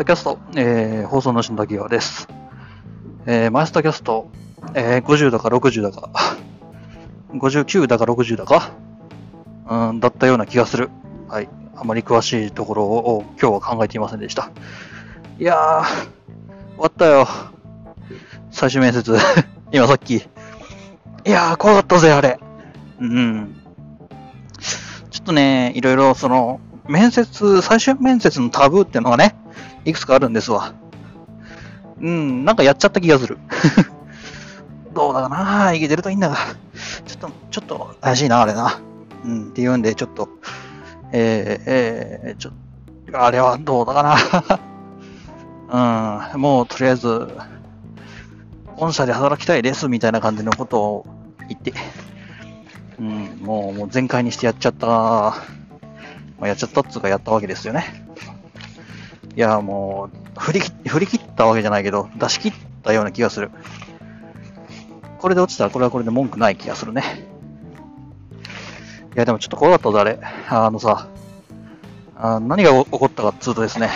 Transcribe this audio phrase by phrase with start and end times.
[0.00, 2.26] タキャスト、えー、放送のしの滝川です。
[3.26, 4.30] えー、マイスタキャスト、
[4.72, 6.08] えー、50だか60だか、
[7.34, 8.70] 59だか60だか、
[9.68, 10.88] うん、だったような気がする。
[11.28, 11.50] はい。
[11.76, 14.50] あまり詳しいところを今日は考えていませんでした。
[15.38, 17.28] いやー、終わったよ。
[18.50, 19.14] 最終面接。
[19.70, 20.14] 今さっき。
[20.16, 20.22] い
[21.26, 22.40] やー、怖かったぜ、あれ。
[23.00, 23.54] うん。
[25.10, 26.58] ちょっとね、いろいろその、
[26.88, 29.36] 面接、最終面接のタブーっていうのがね、
[29.84, 30.74] いくつかあるんですわ。
[32.00, 33.38] うん、なんかやっちゃった気がする。
[34.94, 36.36] どうだかな、いけてるといいんだが。
[37.06, 38.80] ちょっと、ちょっと怪しいな、あれな。
[39.24, 40.28] うん、っていうんで、ちょっと、
[41.12, 42.52] えー、えー、ちょ
[43.12, 44.02] あれはどうだか
[45.68, 46.30] な。
[46.34, 47.28] うん、もうとりあえず、
[48.76, 51.06] 本社で働きたいですみたいな感じのことを
[51.48, 51.72] 言って、
[52.98, 54.86] うん、もう、もう全開にしてやっちゃった、
[56.38, 58.09] ま、やっちゃったっつうかやったわけですよね。
[59.36, 63.50] いや、もう、振り切振り切ったわけじゃないけど、出し切ったような気がする。
[65.18, 67.02] これで落ちたらこれはこれで文句ない気がするね。
[69.14, 70.18] いや、でもちょっと怖かったぞ、あれ。
[70.48, 71.08] あのさ、
[72.16, 73.90] あ何が起こったかっつうとですね、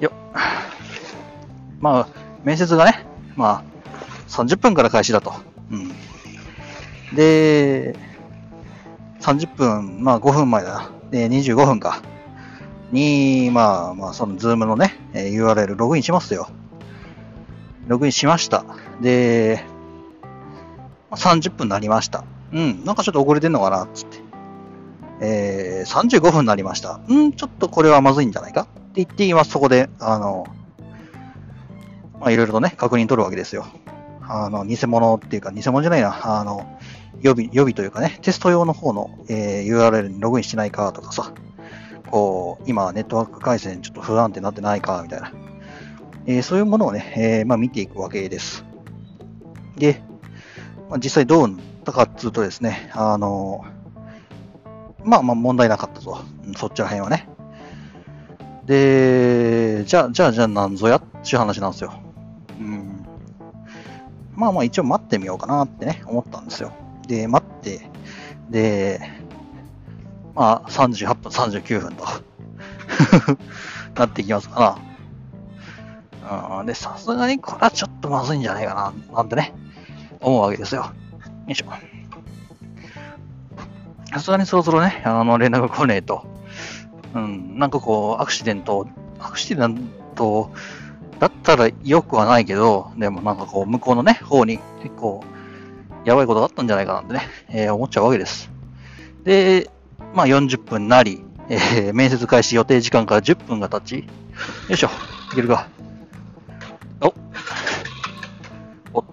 [0.00, 0.12] よ。
[1.80, 2.08] まあ、
[2.44, 3.06] 面接がね、
[3.36, 3.70] まあ、
[4.28, 5.34] 30分から開始だと。
[5.70, 5.92] うん。
[7.14, 7.94] で、
[9.20, 10.90] 30分、まあ5分前だな。
[11.10, 12.00] で、25分か。
[12.92, 16.48] に、まあ、まあ、そのズームのね、URL ログインしますよ。
[17.86, 18.64] ログインしました。
[19.00, 19.64] で、
[21.10, 22.24] 30分になりました。
[22.52, 24.18] うん、なんかちょっと遅れてんのかな、つって。
[25.22, 27.00] えー、35分になりました。
[27.08, 28.62] うん、ちょっとこれはまずいんじゃないか？
[28.62, 30.46] って言って今そこで、あの、
[32.18, 33.66] まあ、いろいろとね、確認取るわけですよ。
[34.22, 36.78] あの、偽物っていうか、偽物じゃないな、あの、
[37.20, 41.32] 予備、予備というかね、テスト用の方の、えー URL にログインしてないかとかさ、
[42.10, 45.32] こう、今、ネットワーク回線ちょっと不安定になってないか、みたいな。
[46.26, 48.64] えーそういうものをね、えーまあ見ていくわけです。
[49.76, 50.02] で、
[50.88, 53.64] まあ、実際どうなったかっつうとですね、あの、
[55.04, 56.18] まあまあ問題なかったぞ。
[56.56, 57.28] そっちら辺はね。
[58.66, 61.92] で、じゃあ、じゃあ、じゃあなんぞやっていう話なんですよ。
[62.60, 63.06] うん。
[64.34, 66.72] まあまあ一応待ってみようかなってね、思ったんですよ。
[67.06, 67.90] で、待って、
[68.50, 69.00] で、
[70.34, 72.04] まあ38分、39分と
[73.96, 74.76] なっていきますか
[76.20, 76.60] な。
[76.60, 79.52] うん、で、さすがにこれはちょっとまずいんじゃないかな、なんてね、
[80.20, 80.82] 思うわけですよ。
[80.82, 80.92] よ
[81.48, 81.66] いしょ。
[84.12, 86.24] さすがにそろそろね、あの、連絡来ねえと。
[87.14, 88.86] うん、なんかこう、アクシデント、
[89.18, 90.50] アクシデント
[91.18, 95.22] だったら良くはないけど、でもなんかこう、向こうのね、方に結構、
[96.04, 98.50] やばいことがあったんじゃないかなんてね、えー思っちゃうわけです。
[99.24, 99.70] で、
[100.14, 104.04] まあ40分なり、えー面接開始予定時間から10分が経ち、よ
[104.74, 104.88] いしょ、
[105.32, 105.68] いけるか。
[107.00, 107.14] お
[108.92, 109.04] おおっ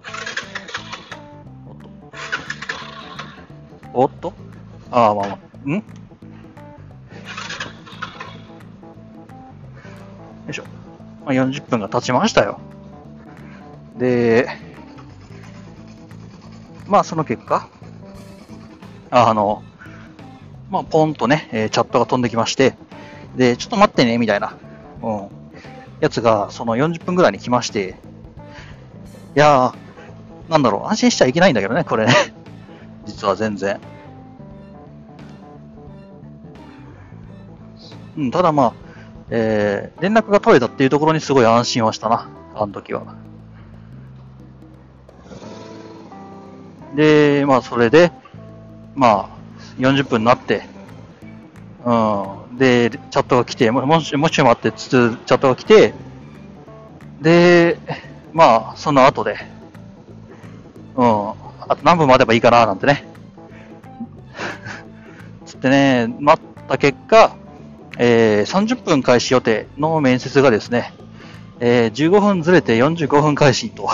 [1.80, 1.88] と。
[3.94, 4.32] おっと
[4.90, 5.68] ああ、まあまあ。
[5.68, 5.72] ん？
[5.72, 5.82] よ
[10.50, 10.64] いしょ。
[11.24, 12.60] まあ、40分が経ちましたよ。
[13.98, 14.48] で、
[16.86, 17.68] まあその結果、
[19.10, 19.62] あの、
[20.70, 22.74] まあポンとね、えーチャットが飛んできまして、
[23.36, 24.56] で、ちょっと待ってね、みたいな、
[25.02, 25.28] うん、
[26.00, 27.96] やつがその40分ぐらいに来まして、
[29.36, 32.12] いやー、なんだろう、安心しちゃいけないんだけどね、これね。
[33.06, 33.80] 実は全然。
[38.16, 38.72] うん、ただまあ、
[39.30, 43.02] えー連絡が取れたっていうところにすごい安心はしたな、あの時は。
[46.94, 48.10] で、まあ、それで、
[48.96, 49.37] まあ、
[49.78, 50.62] 40分になって、
[51.84, 55.94] うん、で、チャットが来て、もしもし、もし待ってつつ、チャットが来て、
[57.20, 57.78] で、
[58.32, 59.36] まあ、その後で、
[60.96, 61.30] うん、
[61.68, 63.04] あと何分待てばいいかな、なんてね。
[65.46, 67.36] つってね、待った結果、
[67.98, 70.92] えー30分開始予定の面接がですね、
[71.60, 73.88] えー15分ずれて45分開始と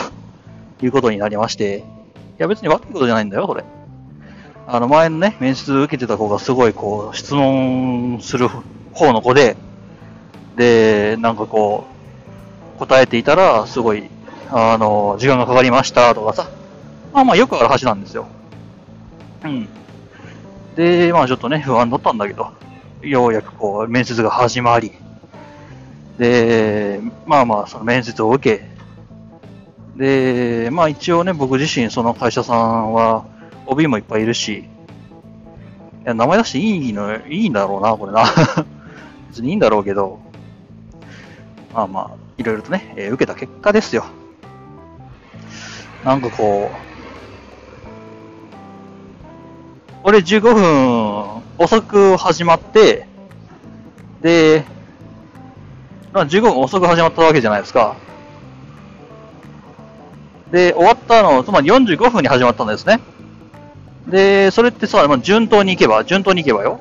[0.83, 1.83] いうことになりまして、い
[2.39, 3.65] や別に悪いことじゃないんだよ、これ。
[4.67, 8.49] あの前のね、面接受けてた子がすごいこう、質問する
[8.93, 9.57] 方の子で、
[10.57, 11.87] で、なんかこ
[12.77, 14.09] う、答えていたら、すごい、
[14.51, 16.49] あの、時間がかかりましたとかさ、
[17.13, 18.27] まあまあよくある話なんですよ。
[19.45, 19.69] うん。
[20.77, 22.53] で、まあちょっとね、不安だったんだけど、
[23.03, 24.93] ようやくこう、面接が始まり、
[26.19, 28.65] で、まあまあ、その面接を受け、
[29.97, 33.27] で、まあ一応ね、僕自身、その会社さんは、
[33.67, 34.67] OB もいっぱいいるし、い
[36.05, 38.25] や、名前出していいの、いいんだろうな、これな。
[39.31, 40.19] 別にいいんだろうけど、
[41.73, 44.05] まあまあ、いろいろとね、えー受けた結果ですよ。
[46.05, 46.77] なんかこう、
[50.03, 53.09] 俺15分遅く始まって、
[54.21, 54.65] で、
[56.13, 57.97] まあ15分遅く始まったわけじゃないですか。
[60.53, 63.01] で、終わったの、つまり45分に始まったんですね。
[64.07, 66.81] で、それってさ、まあ、順当に行けば、順当に行けばよ。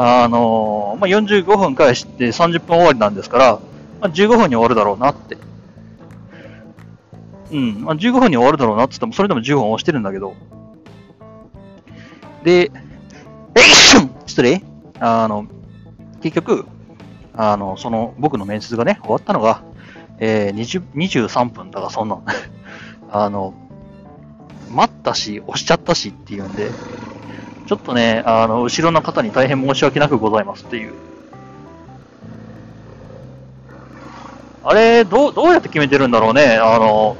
[0.00, 3.52] あのまあ、45分返して30分終わりなんですから、
[4.00, 5.36] まあ、15分に終わるだろうなって。
[7.50, 10.34] うん、まあ、15分に終わるだろうなって言っても、それでも15分押してるんだけど。
[12.44, 12.70] で、
[13.56, 14.62] えいしゅ失礼
[15.00, 15.46] あの、
[16.20, 16.66] 結局、
[17.34, 19.62] あの、その、僕の面接がね、終わったのが、
[20.18, 22.20] えー、20 23分だからそんな。
[23.10, 23.54] あの、
[24.70, 26.70] 待ったし、押しちゃったしっていうんで、
[27.66, 30.92] ちょっとね、あの、後ろの方に大変申し訳なくございますっていう。
[34.64, 36.56] あれ、どう、どうやって決めてるんだろうね。
[36.56, 37.16] あの、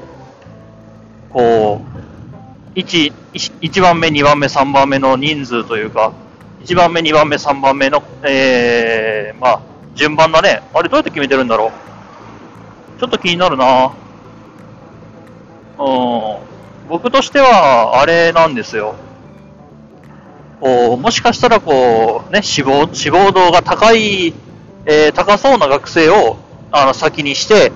[1.29, 1.81] こ
[2.75, 6.13] う、1、1番目、2番目、3番目の人数というか、
[6.63, 9.61] 1番目、2番目、3番目の、えー、まあ、
[9.95, 10.61] 順番だね。
[10.73, 12.99] あれ、どうやって決めてるんだろう。
[12.99, 13.93] ちょっと気になるな
[15.77, 16.48] うん。
[16.89, 18.95] 僕としては、あれなんですよ。
[20.59, 24.33] こう、もしかしたらこう、ね、志望、志望度が高い、
[24.85, 26.37] えー高そうな学生を、
[26.71, 27.71] あの、先にして、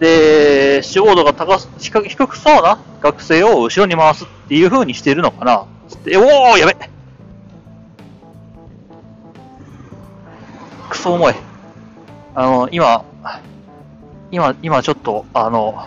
[0.00, 5.66] で、志望度が高す、低くそうな学生を後ろに回すっていう風にしているのかな。
[6.04, 6.76] でおー、やべ
[10.88, 11.34] クソ重い。
[12.34, 13.04] あの、今、
[14.30, 15.86] 今、今ちょっと、あの、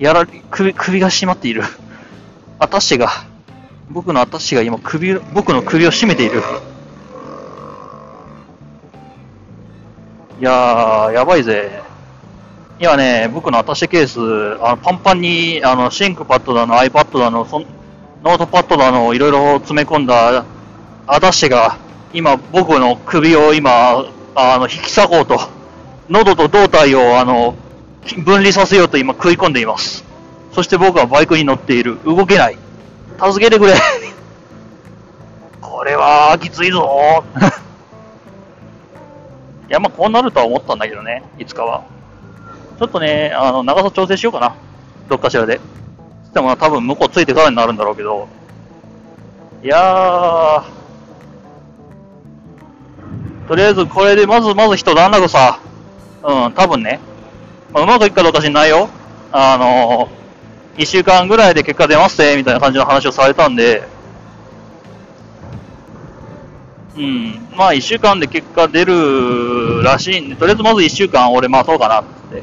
[0.00, 1.62] やられ、首、首が締まっている。
[2.58, 3.10] アタッシェが、
[3.90, 6.42] 僕のアタッシェが今首、僕の首を絞めている。
[10.40, 11.82] いやー、やばいぜ。
[12.78, 20.46] 今ね、僕のアタッシェケース、あのパンパンに、あの、 ThinkPad だの、iPad だの、そノートパッドだの、いろいろ詰め込んだ
[21.06, 21.76] アタッシェが、
[22.14, 25.38] 今、僕の首を今、あの、引き裂こうと、
[26.08, 27.54] 喉と胴体を、あの、
[28.24, 30.04] 分離させようと今食い込んでいます。
[30.52, 31.98] そして僕はバイクに乗っている。
[32.04, 32.58] 動けない。
[33.22, 33.74] 助けてくれ。
[35.60, 37.24] これは、きついぞ。
[39.68, 41.82] いや、まあ、こうなるとは思ったんだけどね、いつかは。
[42.78, 44.54] ちょっとね、あの、長さ調整しようかな。
[45.08, 45.60] どっかしらで。
[46.24, 48.26] つっても多分向こうついてからになるんだろうけど。
[49.62, 50.62] いやー。
[53.46, 55.58] とりあえずこれでまずまず一段落さ。
[56.22, 57.00] うん、多分ね。
[57.72, 58.88] まあ、うまくいくかどうか知んないよ。
[59.32, 63.88] あのー、一週間ぐらいで結果出ますぜ、みたいな感じの話をされたんで。
[66.96, 67.48] うん。
[67.56, 72.42] まあ一週間で結果出るらしいんで、とりあえずまず一週間俺待とうかなって。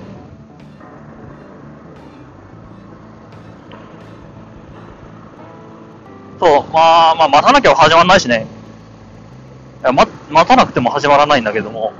[6.39, 8.47] そう、まあまあ待たなきゃ始まらないしね。
[9.81, 11.94] いや、ま、待たなくても始まらないんだけども。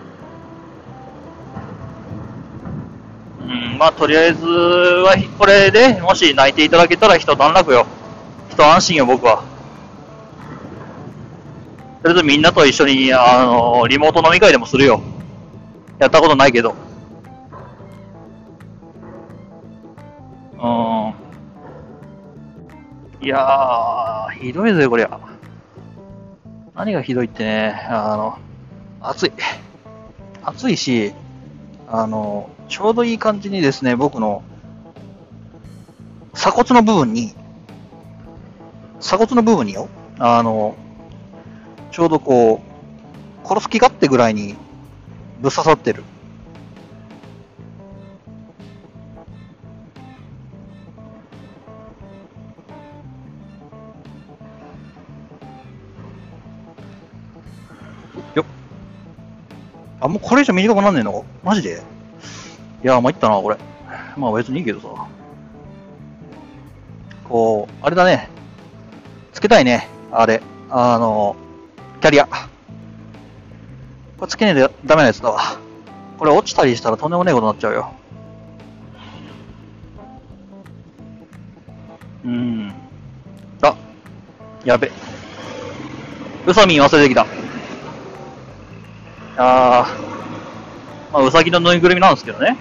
[3.48, 7.86] うん、まあとりあえずは、これでもし泣いていただけたら一段落よ。
[8.50, 9.44] 一安心よ、僕は。
[12.04, 15.02] とりあえずみんなと一緒に、あの、リモート飲み会でもするよ。
[15.98, 16.76] やったことないけど。
[20.60, 21.14] うん。
[23.26, 25.20] いやー、ひどいぜ、こりゃ。
[26.76, 28.38] 何がひどいってね、あの、
[29.02, 29.32] 暑い。
[30.44, 31.14] 暑いし、
[31.88, 34.44] あの、ちょうどいい感じにですね、僕の
[36.34, 37.34] 鎖骨の部分に、
[39.00, 39.88] 鎖骨の部分によ、
[40.20, 40.76] あの、
[41.92, 42.62] ちょうどこ
[43.44, 44.56] う、殺す気勝手ぐらいに
[45.42, 46.04] ぶっ刺さってる。
[58.36, 58.46] よっ。
[60.02, 61.26] あ、もうこれ以上短くなんねえの？
[61.44, 61.82] マジで？
[62.88, 63.58] いや、参ったな、これ。
[64.16, 64.88] まあ別にいいけどさ。
[67.28, 68.30] こう、あれだね。
[69.34, 69.90] つけたいね。
[70.10, 70.42] あれ。
[70.70, 71.36] あの、
[72.00, 72.28] キャリア。
[72.28, 72.38] こ
[74.22, 75.60] れつけねえでダメなやつだわ。
[76.18, 77.92] これ落ちたりしたらとんでもねえことになっちゃうよ。
[82.24, 82.74] うん。
[83.64, 83.76] あ、
[84.64, 84.90] やべ。
[86.46, 87.28] ウサミン忘れてきた。
[89.36, 92.58] あー、まあ、ウサギのぬいぐるみなんですけどね。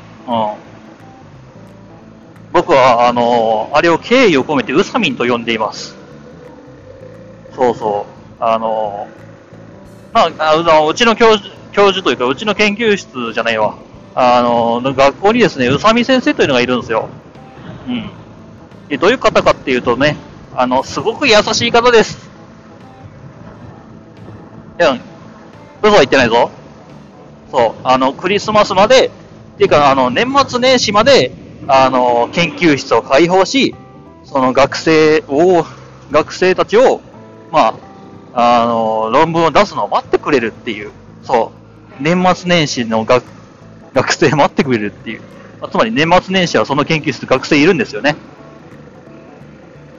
[2.52, 5.96] 僕は、あのあれを敬意を込めてウサミンと呼んでいます。
[7.54, 8.06] そうそ
[8.40, 8.42] う。
[8.42, 9.08] あの
[10.12, 13.76] まあ、あのうちの教授、教授というか、うちの研究室じゃないわ。
[14.14, 17.08] あの、学校にですね、宇佐美先生というのがいるんですよ。
[17.86, 18.10] うん。
[18.88, 20.16] で、どういう方かっていうとね、
[20.54, 22.30] あの、すごく優しい方です。
[24.78, 25.00] うん。
[25.82, 26.50] 嘘は言ってないぞ。
[27.50, 27.80] そう。
[27.84, 29.10] あの、クリスマスまで、
[29.56, 31.32] っていうか、あの、年末年始まで、
[31.66, 33.74] あの、研究室を開放し、
[34.24, 35.64] その学生を、
[36.10, 37.00] 学生たちを、
[37.50, 37.74] ま
[38.34, 40.90] あ、あの、論文を出すのを待ってくれるっていう、
[41.22, 41.52] そ
[41.98, 42.02] う。
[42.02, 43.24] 年末年始の学、
[43.94, 45.22] 学生待ってくれるっていう。
[45.70, 48.14] つまり年末年始はその研究室学生いるんですよね。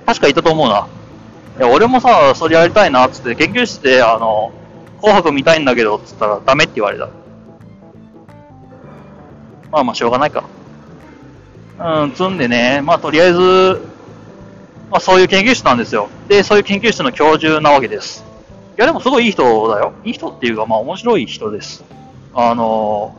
[0.05, 0.87] 確かいたと思うな。
[1.57, 4.51] いや、俺もさ、それやりたいな、つって、研究室で、あの、
[5.01, 7.09] 紅白見たいんだけど、つったらダメって言われた。
[9.71, 10.43] まあまあ、しょうがないか。
[11.79, 13.81] うん、積んでね、まあとりあえず、
[14.89, 16.09] まあそういう研究室なんですよ。
[16.27, 18.25] で、そういう研究室の教授なわけです。
[18.77, 19.93] いやでもすごいいい人だよ。
[20.03, 21.83] いい人っていうか、まあ面白い人です。
[22.33, 23.15] あの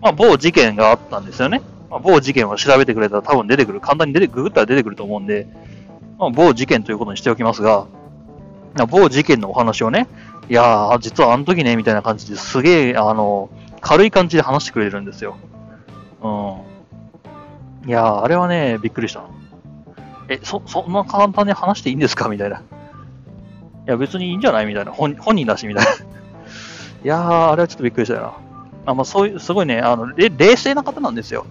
[0.00, 1.62] まあ某事件があったんですよね。
[1.92, 3.80] まあ、某事件を調べてくれたら多分出てくる。
[3.82, 5.46] 簡単に出て、ググったら出てくると思うんで、
[6.18, 7.86] まあ、某事件ということにしておきますが、
[8.88, 10.08] 某事件のお話をね、
[10.48, 13.50] いやー、実はあの時ね、みたいな感じですげえ、あの、
[13.82, 15.36] 軽い感じで話してくれるんですよ。
[16.22, 17.88] うん。
[17.88, 19.24] いやー、あれはね、びっくりした。
[20.28, 22.28] え、そ、そんな簡単に話していいんですか？
[22.28, 22.58] みたいな。
[22.58, 22.60] い
[23.86, 24.66] や、別にいいんじゃない？
[24.66, 24.92] みたいな。
[24.92, 25.90] 本本人だし、みたいな。
[27.04, 28.32] いやー、あれはちょっとびっくりしたよな。
[28.86, 31.44] あ、まあ、そういう、すごいね、あの、れ冷静な方なんですよ。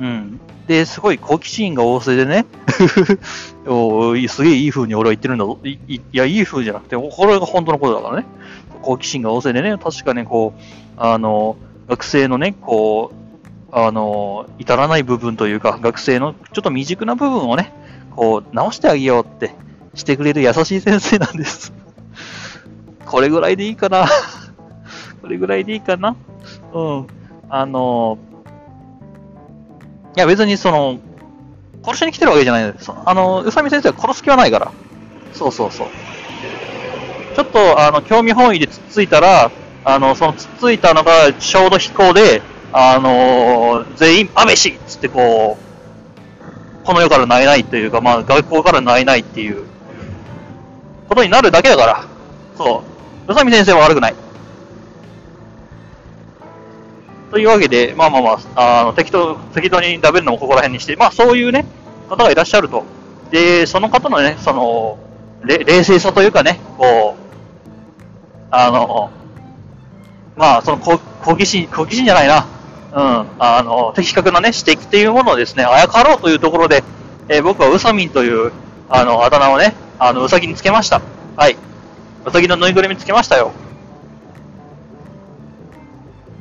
[0.00, 0.40] うん。
[0.66, 2.44] で、すごい好奇心が旺盛でね、
[3.66, 5.58] おすげえいい風に俺は言ってるんだぞ。
[5.64, 8.26] いいや、いい風じゃなくて、これが本当のことだからね。
[8.82, 10.60] 好奇心が旺盛でね、確かね、こう、
[10.98, 11.56] あの、
[11.88, 13.27] 学生のね、こう、
[13.70, 17.72] あの、至らない部分というか、学生のちょっと未熟な部分をね、
[18.16, 19.54] こう、直してあげようって
[19.94, 21.72] してくれる優しい先生なんです。
[23.04, 24.06] これぐらいでいいかな。
[25.20, 26.16] これぐらいでいいかな。
[26.72, 27.06] うん。
[27.50, 28.18] あの、
[30.16, 30.98] いや別にその、
[31.84, 32.90] 殺しに来てるわけじゃないです。
[33.04, 34.72] あの、宇佐美先生は殺す気はないから。
[35.32, 35.88] そうそうそう。
[37.36, 39.50] ちょっと、あの、興味本位でつっついたら、
[39.84, 45.58] あの、そのつっついたのがちょうど飛行で、あのー、全員、安倍氏っつってこ
[46.82, 49.64] う、この世からないないというか、まあ、学校からないないっていう、
[51.08, 52.04] ことになるだけだから。
[52.56, 52.84] そ
[53.26, 53.32] う。
[53.32, 54.14] 宇佐美先生は悪くない。
[57.30, 61.66] というわけで、まあまあまあ、あの適当適当に食べるのもここら辺にして、まあそういうね、
[62.08, 62.84] 方がいらっしゃると。
[63.30, 64.98] で、その方のね、その、
[65.44, 67.28] 冷静さというかね、こう、
[68.50, 69.10] あの、
[70.36, 72.46] まあ、その好奇心、好奇心じゃないな、
[72.92, 76.82] うん、あの、的確なね、指摘っていうものをですね、あやかろうというところで、
[77.28, 78.52] えー、僕はウサミンという、
[78.88, 81.02] あの、あだ名をね、あの、ウサギにつけました。
[81.36, 81.56] はい。
[82.24, 83.52] ウサギのぬいぐるみつけましたよ。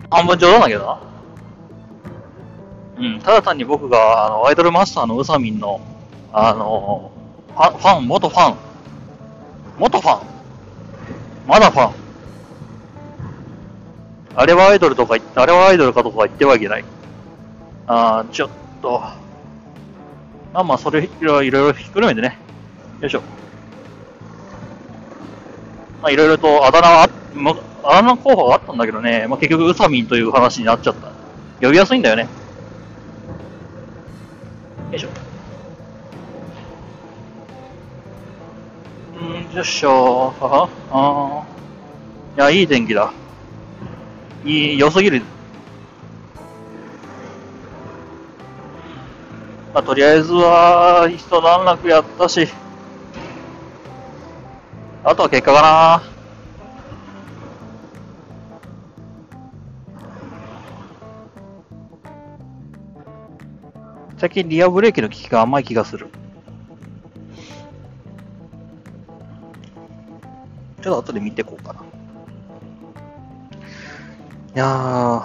[0.09, 0.99] 半分冗談だけどな。
[2.99, 5.81] うん、ただ単に僕が、あの、アイドルマスターのウサミンの、
[6.31, 7.11] あの、
[7.53, 8.57] ファン、元ファン、
[9.77, 10.27] 元ファン、
[11.47, 12.06] まだファン。
[14.39, 16.85] あれはアイドルとかあれはアイドルかとか言ってはいけない。
[17.87, 18.49] あー、ちょっ
[18.83, 19.01] と。
[20.53, 22.37] まあまあ、それいろいろひっくるめてね。
[23.01, 23.21] よいしょ。
[26.03, 27.09] まあ、いろいろとあだ名は
[27.83, 31.11] あ、あの候補があったんだけどね、まあ、結局、ウサミンという話になっちゃった。
[31.59, 32.27] 呼びやすいんだよね。
[34.91, 35.09] よいしょ。
[39.19, 40.43] んよっしょー。
[40.43, 41.47] ははあ
[42.37, 43.11] いや、いい天気だ。
[44.47, 45.21] いい、良すぎる。
[49.73, 52.47] まあ、とりあえずは、一段落やったし、
[55.03, 56.01] あとは結果かな。
[64.17, 66.07] 最近リアブレーキの効きが甘い気がする。
[70.81, 71.96] ちょっと後で見ていこうかな。
[74.55, 75.23] いや、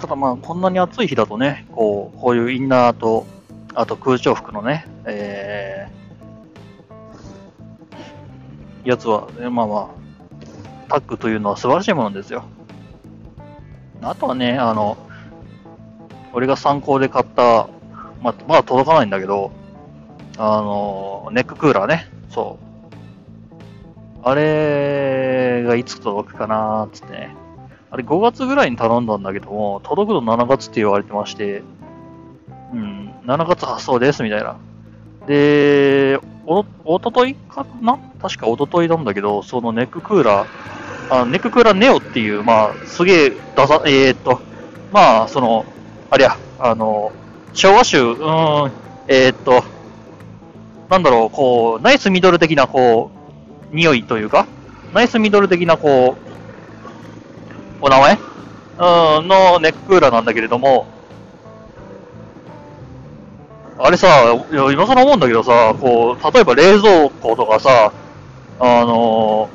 [0.00, 3.26] ただまあ、こんなに暑い日だとね、こう、こういうインナーと、
[3.74, 9.88] あと空調服のね、えー、やつは、ね、まあまあ、
[10.88, 12.44] タッグというのは素晴らしいものですよ。
[14.02, 14.96] あとはね、あの、
[16.32, 17.68] 俺が参考で買った
[18.24, 19.52] まあ、まだ届かないんだけど、
[20.38, 22.08] あの、ネッククーラーね。
[22.30, 22.64] そう。
[24.22, 27.36] あれがいつ届くかなーつってね。
[27.94, 31.62] あれ5月ぐらいに頼んだんだけども、届くの7月って言われてまして、
[32.72, 34.56] うん、7月発送ですみたいな。
[35.28, 38.00] で、お、おとといかな？
[38.20, 40.48] 確かおとといなんだけど、そのネッククーラー、
[41.08, 44.40] あネッククーラーネオっていう、まあ、すげえ、ださ、えー、っと、
[44.90, 45.64] まあ、その、
[46.10, 47.12] あれや、あの、
[47.52, 48.72] 昭和集、うん、
[49.06, 49.62] えー、っと、
[50.90, 53.12] なんだろう、こう、ナイスミドル的な、こ
[53.72, 54.48] う、匂いというか、
[54.92, 56.33] ナイスミドル的な、こう、
[57.84, 58.14] お名前？
[58.14, 60.86] うん、のネッククーラーなんだけれども、
[63.78, 64.08] あれさ、
[64.50, 67.92] いや今更思うんだけどさ、こう、例えば冷蔵庫とかさ、
[68.58, 69.50] あの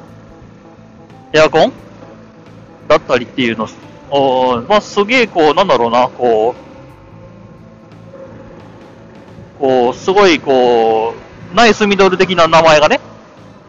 [1.34, 1.74] エアコン？
[2.88, 3.68] だったりっていうの、
[4.12, 6.54] おまあ、すげえ、こう、なんだろうな、こ
[9.58, 11.16] う、こう、すごい、こ
[11.52, 13.00] う、ナイスミドル的な名前がね、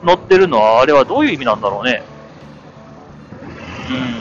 [0.05, 2.03] 載ってるのは、あれはどういう意味なんだろうね。
[3.91, 4.20] うん。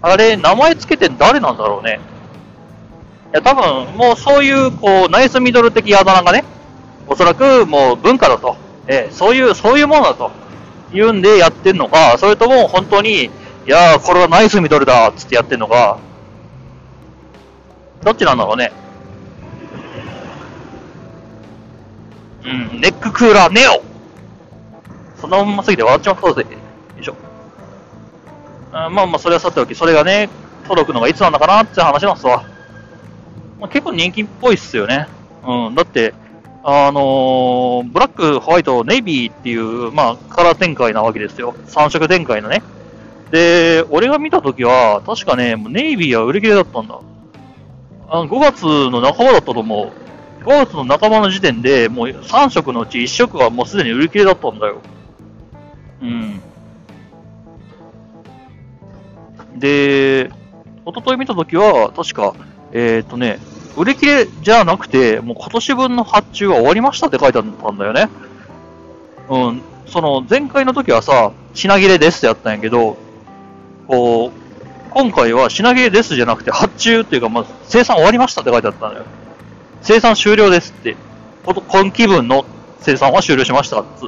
[0.00, 2.00] あれ、名前つけて誰なんだろうね。
[3.32, 6.44] いや、多分、もうそういう、こう、ナイスミドル的あだ名がね、
[7.06, 8.56] おそらくもう文化だと。
[8.86, 10.30] えー、そういう、そういうものだと。
[10.92, 13.30] 言うんでやってんのか、それとも本当に、い
[13.66, 15.98] やー、これはナイスミドルだつってやってんのか、
[18.02, 18.72] どっちなんだろうね。
[22.44, 23.82] うん、ネッククーラーネオ
[25.20, 26.46] そのまますぎて笑っちゃったぜ。
[28.72, 30.28] あまあまあ、それはさておき、それがね、
[30.66, 32.44] 届くのがいつなんだかなって話なんですわ。
[33.60, 35.08] まあ、結構人気っぽいっすよね。
[35.46, 36.14] うん、だって、
[36.62, 41.54] あのー、ブラック、ホワイト、ネイビーっていう、まあ、カラー展開なわけですよ。
[41.66, 42.62] 3色展開のね。
[43.30, 47.00] で、俺が見たときは、確かね、ネイビーは売り切れだったんだ。
[48.10, 50.44] あの5月の半ばだったと思う。
[50.44, 54.80] 5月の半ばの時点で、もう3色のうち1色はもうすでに売り切れだったんだよ。
[56.00, 56.40] うん。
[59.58, 60.30] で、
[60.86, 62.34] 一昨日見たときは、確か、
[62.72, 63.38] えっ、ー、とね、
[63.76, 68.08] 売り切れじゃなくて、もう今年分の発注は終わりましたって書いてあったんだよね。
[69.28, 69.62] うん。
[69.86, 72.96] その前回の時はさ、品切れですってやったんやけど、
[73.86, 79.04] こう、今回は品切れですじゃなくて発注っていうか、まあ、生産終わりましたって書いてあったんだよ。
[79.82, 80.96] 生産終了ですって。
[81.68, 82.44] 今期分の
[82.80, 84.02] 生産は終了しましたっつ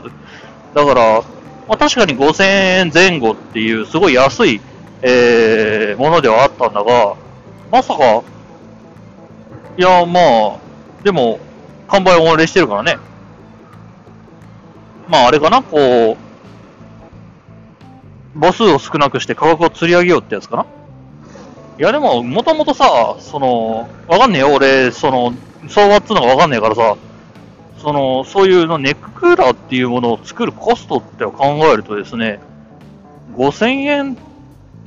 [0.75, 1.23] だから、
[1.69, 2.45] まあ、確かに5000
[2.81, 4.61] 円前後っていうすごい安い、
[5.03, 7.17] えー、ものではあったんだが、
[7.73, 8.23] まさか
[9.79, 10.57] いや、まあ、
[11.03, 11.39] でも、
[11.89, 12.99] 完売終わりしてるからね。
[15.09, 16.21] まあ、あれかな、こう、
[18.39, 20.67] 母数を少なくして価格を釣り上げようってやつかな？
[21.79, 25.33] いや、でも、もともとさ、その、わかんねえよ、俺、その、
[25.69, 26.97] 相場っつうのがわかんねえからさ、
[27.79, 32.41] その、そういうのネッククーラーっていうものを作るコストって考えるとですね、
[33.35, 34.17] 5000円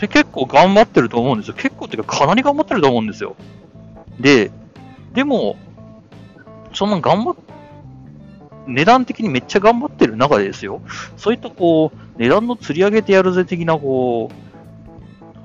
[0.06, 1.54] って結構頑張ってると思うんですよ。
[1.56, 3.36] 結構っていうかかなり頑張ってると思うんですよ。
[4.20, 4.52] で、
[5.13, 5.58] でも、
[6.74, 7.36] そんな頑張っ、
[8.68, 10.82] 値段的にめっちゃ頑張ってる中でですよ、
[11.18, 14.44] そういったこう、値段の釣り上げてやるぜ的なこう、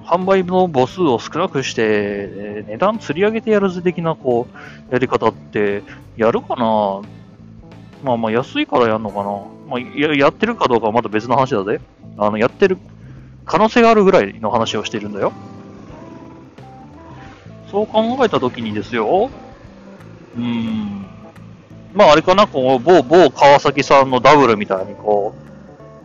[0.07, 4.47] 販売の母数を少なくして、値段釣り上げてやるぜ的なこ
[4.91, 5.83] う、やり方って、
[6.17, 7.03] やるかな
[8.03, 9.25] まあまあ安いからやるのかな
[9.69, 11.81] まあや、やってるかどうかはまた別の話だぜ。
[12.17, 12.79] あの、やってる
[13.49, 15.33] 可能性があるぐらいの話をしているんだよ。
[17.71, 19.31] そう考えたときにですよ、
[20.37, 21.07] うーん。
[21.95, 25.35] まああれかな、こう、某、某川崎さんのダブルみたいにこ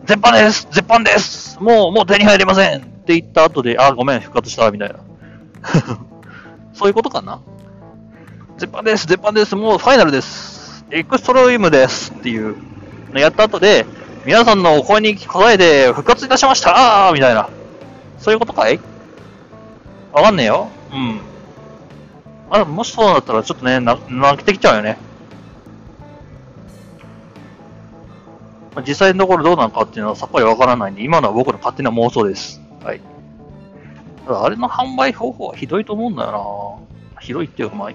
[0.02, 4.96] う、絶版です絶版ですもう、もう手に入りませんって言った後で、あ、ごめん、復活したみたいな。
[6.72, 7.40] そういうことかな。
[8.56, 12.56] 絶版です絶版ですもうファイナルですエクストロイムですっていう
[13.12, 13.86] のやった後で、
[14.26, 17.50] 皆さんのお声に応えて復活いたしましたみたいな。
[18.18, 18.80] そういうことかい？
[20.12, 20.68] わかんねえよ。
[20.92, 21.20] うん。
[22.50, 24.96] あ、もしそうだったらちょっとね、な、泣けてきちゃうよね。
[28.86, 32.62] 実際のところどうなのかっていうのはさっぱりわからないんで、今のは僕の勝手な妄想です。
[32.82, 33.00] はい。
[34.26, 37.90] ただ、あれの販売方法はひどいと思うんだよなひどいっていうか、ま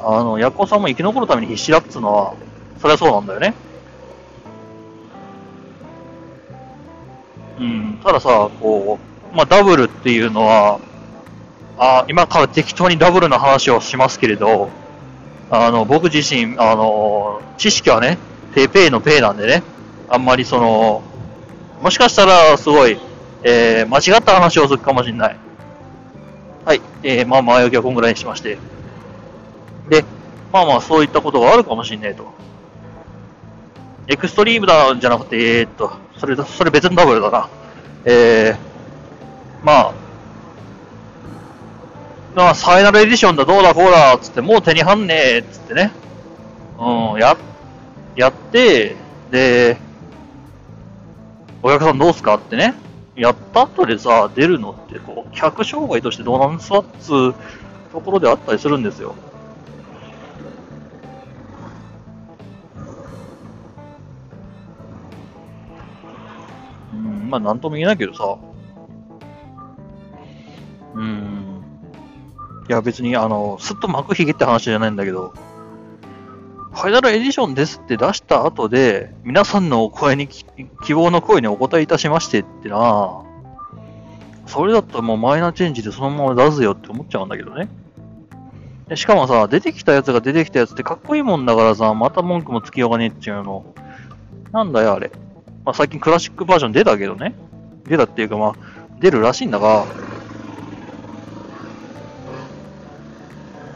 [0.00, 2.34] あ、あの、ヤコさんも生き残るために必死だっつうのは、
[2.80, 3.54] そりゃそうなんだよね。
[7.58, 8.98] うん、たださ、こ
[9.32, 10.80] う、まあ、ダブルっていうのは、
[11.76, 14.70] あ今から適当にダブルの話をしますけれど、
[15.50, 18.18] あの、僕自身、あの、知識はね、
[18.54, 19.62] ペーペーのペーなんでね、
[20.08, 21.02] あんまりその、
[21.82, 22.98] もしかしたらすごい、
[23.42, 25.36] えー、間違った話をするかもしれない。
[26.64, 26.80] はい。
[27.02, 28.58] えー、まあ、前置きはこんぐらいにしまして。
[29.90, 30.04] で、
[30.52, 32.32] まあまあ、そういったことがあるかもしれないと。
[34.06, 37.48] エクストリームだ、じゃなくて、えー、っと、それ、それ別のダブルだな。
[38.04, 39.94] えー、まあ、
[42.34, 45.92] まあ、ファイナルエディションだ、どうだこうだ、つって、もう手に入んねえ、つってね。
[46.78, 47.36] うん、や、
[48.16, 48.96] やって、
[49.30, 49.78] で、
[51.62, 52.74] お客さんどうすかってね。
[53.16, 57.34] やった後でさ、出るのって、こう、客商売としてどうなんすわっつう
[57.92, 59.14] ところであったりするんですよ。
[67.34, 68.36] まあ、なんとも言えないけどさ。
[70.94, 71.64] うん。
[72.68, 75.34] いや、別に、あの、すっと幕ひげって話じゃないんだけど、
[76.72, 83.22] ファイナルエディションですって出した後で、皆さんのお声に、希望の声にお答えいたしましてってな
[84.46, 87.68] それだったらもうマイナーチェンジでそのまま出すよって思っちゃうんだけどね。
[88.88, 93.64] でしかもさ、出てきたやつが出てきたやつってかっこいいもんだからさ、また文句もつきようがねえっちゅうの。
[94.52, 95.10] なんだよ、あれ。
[95.64, 97.34] まあ、最近クラシックバージョン出たけどね。
[97.86, 98.54] 出たっていうかまあ、
[99.00, 99.86] 出るらしいんだが、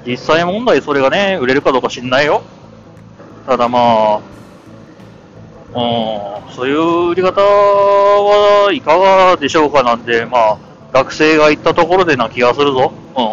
[0.06, 2.42] 実際問題それがね、売れるかどうか知んないよ。
[3.46, 4.20] ただまあ、
[5.68, 10.58] うん、そういう売り方はいかがでしょうかなんて、まあ、
[10.92, 12.92] 学生が言ったところでな気がするぞ。
[13.16, 13.24] うん。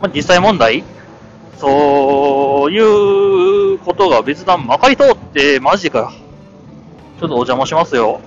[0.00, 0.82] まあ、実際問題？
[1.58, 2.84] そういう
[3.84, 6.12] ことが別段まかり通って、マジか。
[7.20, 8.20] ちょっとお邪魔しますよ。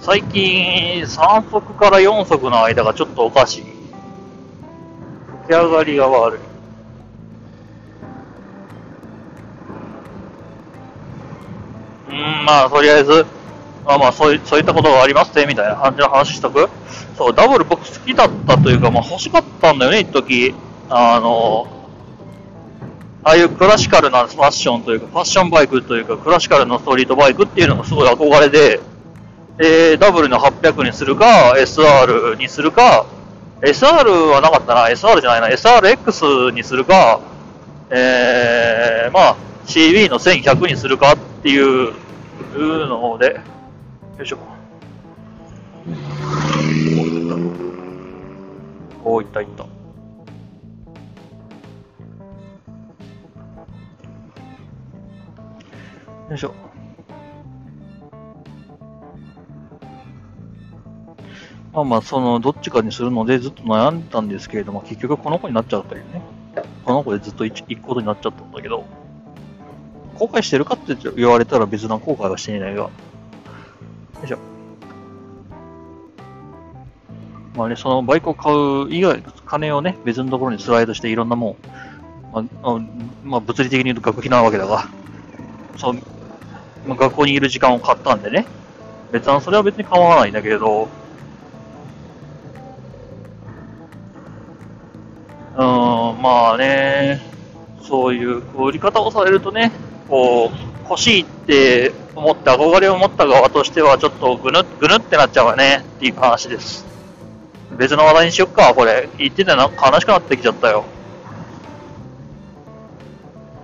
[0.00, 3.62] 最近、3足から4足の間がちょっとおかしい。
[3.62, 6.40] 吹き上がりが悪い。
[12.10, 13.24] うん、まあ、とりあえず、
[13.84, 16.68] まあまあ、そういそういったことがありますね、みたいな感じの話しとく。
[17.16, 20.54] そう、ダブル僕好きだったというか、まあ欲しかったんだよね、一時
[20.94, 21.66] あの、
[23.24, 28.80] ああいうクラシカルなファッションというか、ファッションバイクというか、クラシカルなストリートバイクっていうのがすごい憧れで、
[29.58, 33.06] えー、ダブルの800にするか、SR にするか、
[33.62, 37.20] SR はなかったな、SR じゃないな、SRX にするか、
[37.88, 41.94] えー、まあ、CB の1100にするかっていう
[42.54, 43.40] ので、
[44.18, 44.38] よいしょ。
[49.04, 49.71] おーいったいった。
[56.30, 56.54] よいしょ。
[61.72, 66.22] まあまあ、その、どっちかにするのでずっと悩んだんですけれども、結局この子になっちゃったよね。
[66.84, 68.84] この子でずっと行くことになっちゃったんだけど、
[70.18, 72.82] 後悔してるかって言われたら別な後悔はしていないが。
[72.82, 72.90] よ
[74.22, 74.38] いしょ。
[77.56, 81.56] まあね、そのバイクを買う以外、金をね、別のところにスライドしていろんなもん、
[82.32, 82.78] ま、あ
[83.24, 84.88] まあ、物理的に言うと学費なわけだが、
[85.76, 85.94] そう、
[86.86, 88.46] まあ、学校にいる時間を買ったんでね、
[89.10, 90.88] 別にそれは別に構わないんだけど、
[95.54, 95.58] うん、
[96.22, 97.20] まあね、
[97.82, 99.70] そういう売り方をされるとね、
[100.08, 105.84] こう、欲しいって思って憧れを持った側としてはちょっとぐぬ、ぐぬってなっちゃうわね。
[105.96, 106.86] っていう話です。
[107.76, 109.08] 別の話題にしよっか、これ。
[109.18, 109.66] 言っててな。
[109.66, 110.84] んか悲しくなってきちゃったよ。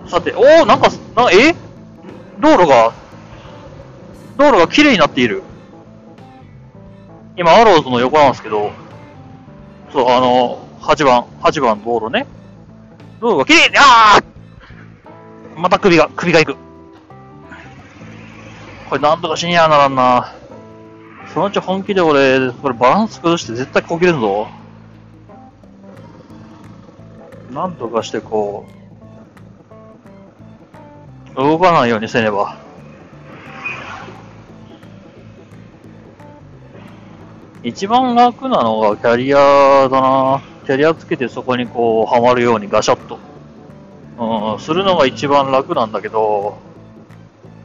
[0.07, 1.55] さて、おー、なんか、な、え？
[2.41, 2.93] 道路が、
[4.37, 5.43] 道路が綺麗になっている。
[7.37, 8.71] 今、アローズの横なんですけど、
[9.93, 12.27] そう、あの、8番、8番道路ね。
[13.21, 14.21] 道路が綺麗に、あ
[15.57, 16.57] また首が、首がいく。
[18.89, 20.33] これなんとかしにゃーならんな。
[21.35, 24.49] そのうち本気で俺、これバランス崩して絶対こけるぞ。
[27.53, 28.78] なんとかしてこう、
[31.39, 32.59] 動かないようにせねば。
[37.63, 40.43] 一番楽なのがキャリアだな。
[40.67, 43.21] キャリアつけてそこにこう、はまるようにガシャッと。
[44.19, 46.59] うん、するのが一番楽なんだけど、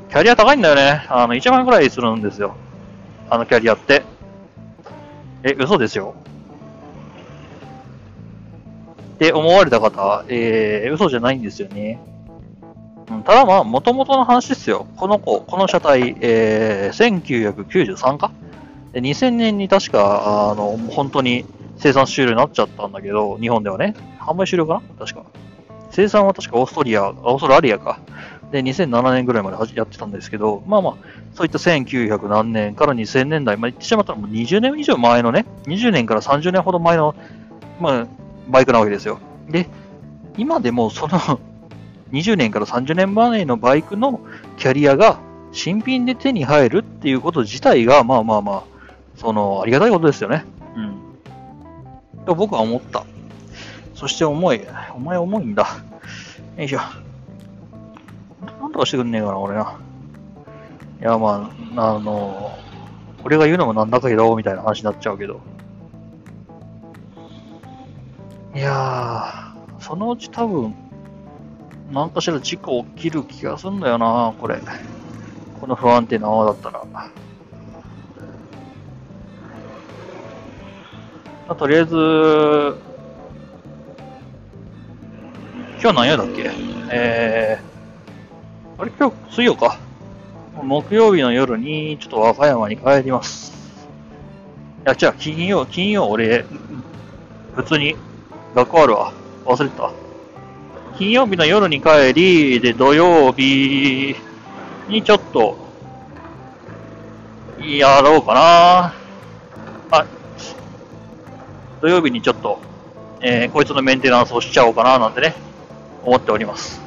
[0.10, 1.08] キャリア高いんだよね。
[1.10, 2.56] あの、1万円くらいするんですよ。
[3.28, 4.04] あのキャリアって。
[5.42, 6.14] え、嘘ですよ。
[9.16, 12.13] って思われた方、えー、嘘じゃないんですよね。
[13.26, 14.88] ただまあ、元々の話ですよ。
[14.96, 18.32] この子、この車体、えー、1993か
[18.94, 21.46] ?2000 年に確か、あの、本当に
[21.78, 23.96] 生産終了になっちゃったんだけど、日本ではね。
[24.20, 25.06] 販売終了かな？
[25.06, 25.26] 確か。
[25.92, 28.00] 生産は確かオーストリア、オーストラリアか。
[28.52, 30.94] で、2007年ぐらいまでやってたんですけど、まあまあ、
[31.34, 37.16] そういった1900何年から2000年代、まあ言ってしまったらもう20年以上前のね、20年から30年ほど前の、
[37.80, 38.08] まあ、
[38.50, 39.20] バイクなわけですよ。
[39.50, 39.68] で、
[40.38, 41.40] 今でもその
[42.14, 44.22] 20年から30年前のバイクの
[44.58, 45.20] キャリアが
[45.52, 48.64] 新品で手に入るっていうこと自体が、まあまあまあ、
[49.16, 50.46] その、ありがたいことですよね。
[50.76, 50.80] う
[52.22, 52.26] ん。
[52.26, 53.04] と僕は思った。
[53.96, 54.62] そして重い。
[54.96, 55.68] お前重いんだ。
[56.58, 56.80] よいしょ。
[58.62, 59.80] なんとかしてくんねえかな、俺な。
[61.02, 62.52] いや、まあ、あの、
[63.24, 65.42] 俺が言うのもなんだけど、みたいな話になっちゃうけど。
[68.56, 70.76] いやー、そのうち多分、
[71.92, 74.60] なんかしら事故起きる気がすんだよな、これ。
[75.60, 76.84] この不安定な泡だったら。
[76.86, 77.12] ま
[81.50, 81.96] あ、とりあえず、
[85.82, 86.50] 今日何夜だっけ？
[86.90, 88.92] えー、あれ？
[88.98, 89.78] 今日水曜か。
[90.64, 93.52] 木曜日の夜にちょっと和歌山に帰ります。
[94.86, 96.46] いや、じゃあ金曜、金曜俺、
[97.56, 97.96] 普通に
[98.56, 99.14] 学校あるわ。
[99.46, 99.92] 忘れてた。
[100.98, 104.16] 金曜日の夜に帰り、で、土曜日
[104.88, 105.58] にちょっと、
[107.60, 108.94] やろうかな。
[109.90, 110.06] あ、
[111.82, 112.60] 土曜日にちょっと、
[113.22, 115.34] えー、こいつのメンテナンスをしちゃおうかな、なんてね。
[116.04, 116.80] 思っております。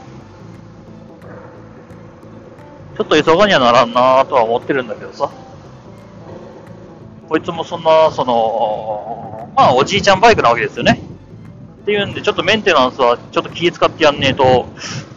[2.97, 5.31] ちょっと急がにはならんなとは思ってるんだけどさ。
[7.29, 11.06] こいつもそんな、その、まあおじいちゃんバイクなわけですよね。
[11.87, 14.67] っていうんで、ちょっとメンテナンスはちょっと気使ってやんねえと、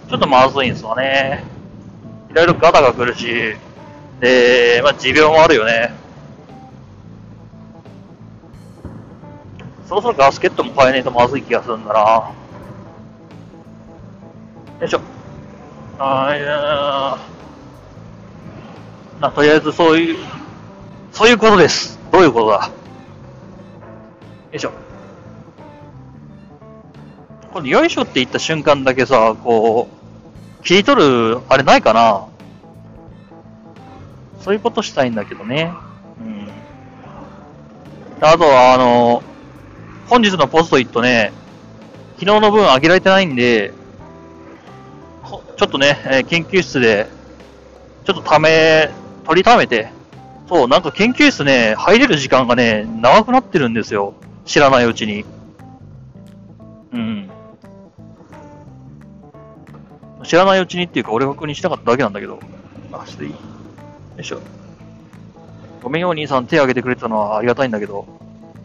[0.08, 1.44] ちょっとまずいんですわね。
[2.30, 3.56] いろいろガタが来るし、
[4.20, 5.92] で、まあ持病もあるよね。
[9.88, 12.32] そろそろガスケットも変えねえとまずい気がするんだな。
[14.80, 15.02] よいしょ。
[15.98, 17.18] あいや
[19.20, 20.20] まあ、とりあえずそういう、
[21.12, 21.98] そういうことです。
[22.12, 22.72] どういうことだよ
[24.54, 24.89] いしょ。
[27.54, 29.88] これ、よいしょって言った瞬間だけさ、こ
[30.62, 32.28] う、切り取る、あれないかな？
[34.42, 35.74] そういうことしたいんだけどね。
[36.22, 36.48] うん。
[38.22, 39.24] あとは、あの、
[40.08, 41.32] 本日のポストイットね、
[42.20, 43.74] 昨日の分上げられてないんで、
[45.58, 47.08] ちょっとね、え研究室で、
[48.06, 48.90] ちょっとため、
[49.26, 49.92] 取りためて、
[50.48, 54.14] そう、なんか研究室ね、入れる時間がね、長くなってるんですよ。
[54.46, 55.26] 知らないうちに。
[60.24, 62.40] 知らないうちにっていうか、俺が確認しなかっただけなんだけど。
[62.92, 63.38] あ、していいよ
[64.20, 64.40] いしょ。
[65.82, 68.06] ごめんよ、お兄さん手挙げてくれたのはありがたいんだけど、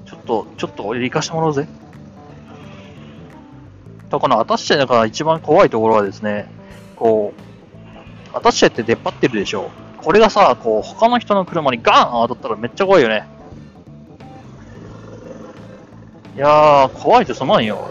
[0.06, 1.68] ちょっと、ちょっと俺行かしてもらうぜ。
[4.10, 6.48] と、このアタッシェだから一番怖いところはですね、
[6.96, 7.32] こ
[8.32, 9.70] う、アタッシェって出っ張ってるでしょ。
[9.98, 13.26] これがさ、こう、他の人の車にガーン当たったらめっちゃ怖いよね。
[16.36, 17.88] いやー、怖いとすまんよ。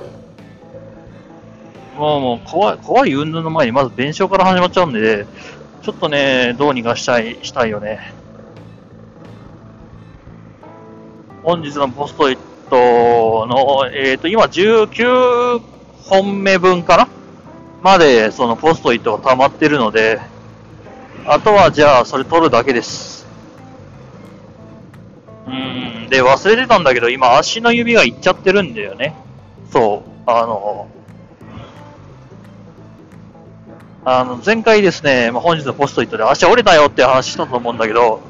[1.97, 5.25] もう、もう、怖い、怖い云々の前にまず弁償から始まっちゃうんで、
[5.81, 8.13] ちょっとね、どうにかしたい、したいよね。
[11.43, 12.37] 本日のポストイッ
[12.69, 15.61] トの、えっ、ー、と、今19
[16.03, 17.07] 本目分かな？
[17.81, 20.21] までそのポストイットが溜まってるので、
[21.25, 23.27] あとはじゃあそれ取るだけです。
[25.45, 29.13] うん、で、忘れてたんだけど、今足の指がいっちゃってるんだよね。
[29.69, 30.87] そう、あの、
[34.05, 38.21] あの、前回ですね、まあ、本日のポストイットで足折れたよって話したと思うんだけど、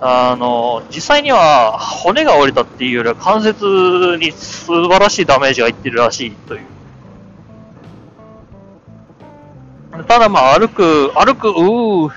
[0.00, 6.62] あの、実際には骨が折れたっていうよりは関節に素晴らしいダメージがいってるらしいという。
[10.08, 12.12] ただまあ歩く、歩く、うー、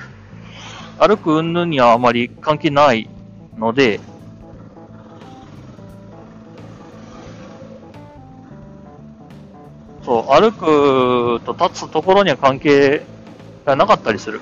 [0.97, 3.09] 歩く云々にはあまり関係ない
[3.57, 3.99] ので、
[10.05, 13.03] そう、歩くと立つところには関係
[13.65, 14.39] がなかったりする。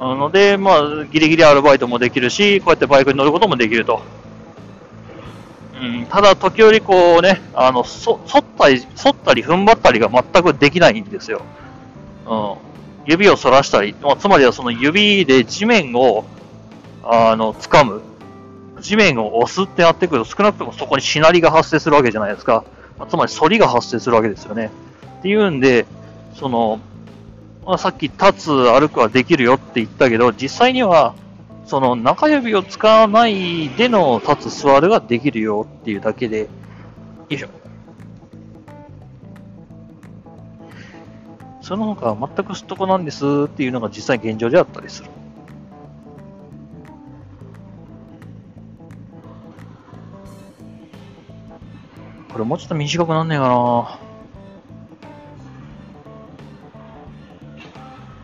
[0.00, 4.00] なので、まあ、ギリギリアルバイトもできるし、こうやってバイクに乗ることもできると。
[5.80, 11.42] うん、ただ、時折こうね、あの、そ、反ったり、反ったり踏ん張ったりが全くできないんですよ。
[12.26, 12.54] うん。
[13.06, 16.24] 指を反らしたり、まあ、つまりはその指で地面を、
[17.04, 18.02] あの、掴む。
[18.80, 22.64] 地面を押すってなってくると、少なくともそこにしなりが発生するわけじゃないですか。
[22.98, 24.70] まあ、つまり反りが発生するわけですよね。
[25.18, 25.86] っていうんで、
[26.34, 26.80] その、
[27.64, 31.14] まあ、さっき立つ、歩くはできるよって言ったけど、実際には、
[31.66, 36.48] その中指を使わないでの立つ座るができるよっていうだけで、よ
[37.28, 37.48] いしょ。
[41.60, 45.10] その他は全くすっとこなんですっていうのが実際現状であったりする。
[52.38, 53.98] これもうちょっと短くなんねえかな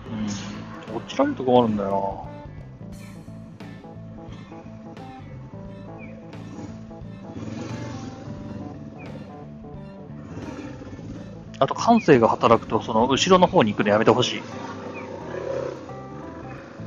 [0.08, 0.96] うん。
[0.96, 2.28] 落ちられるとこあるんだよ
[11.58, 14.42] なあと感性が働くと、その後ろの方に行くのやめてほしい。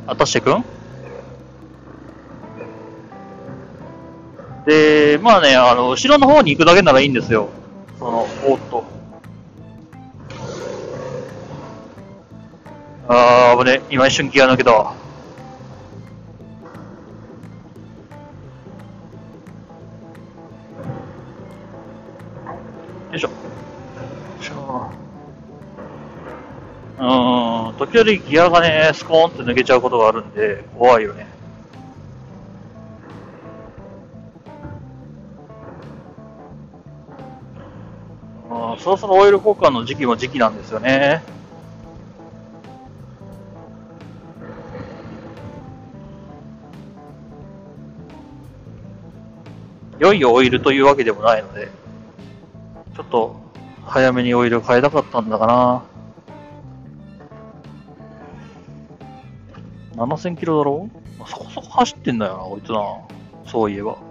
[0.05, 0.76] あたしてくん？
[5.27, 7.49] まあね、あの、後ろの方に行くだけならいいんですよ。
[7.99, 8.85] その、おっと。
[13.09, 13.81] あー、危ね。
[13.89, 14.95] 今一瞬気が抜けたわ。
[23.11, 23.29] よいしょ。
[26.99, 31.36] うん、時折ギアがね、スコーンって抜けちゃうことがあるんで、怖いよね。
[38.87, 41.21] そろそろオイル交換の時期も時期なんですよね。
[49.99, 51.67] 良いオイルというわけでもないので、
[52.95, 53.35] ちょっと
[53.85, 55.83] 早めにオイル変えたかったんだか
[59.97, 60.05] な。
[60.05, 60.89] 7000キロだろ？
[61.27, 62.79] そこそこ走ってんだよな、こいつな。
[63.51, 64.06] そういえば。